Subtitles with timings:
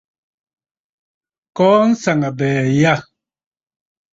[1.55, 2.93] Kɔɔ nsaŋabɛ̀ɛ yâ.